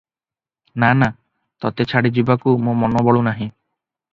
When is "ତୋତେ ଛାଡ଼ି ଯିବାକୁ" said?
1.65-2.57